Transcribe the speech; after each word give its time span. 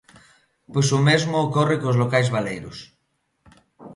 Pois 0.71 0.89
o 0.97 0.99
mesmo 1.09 1.35
ocorre 1.45 1.77
cos 1.81 1.99
locais 2.01 2.27
baleiros. 2.35 2.77